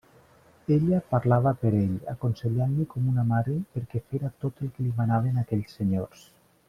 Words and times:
Ella 0.75 1.01
parlava 1.09 1.51
per 1.65 1.71
ell, 1.79 1.99
aconsellant-li 2.13 2.87
com 2.95 3.11
una 3.11 3.27
mare 3.33 3.59
perquè 3.77 4.03
fera 4.15 4.33
tot 4.47 4.65
el 4.65 4.73
que 4.79 4.87
li 4.87 4.97
manaven 5.03 5.39
aquells 5.43 5.77
senyors. 5.83 6.27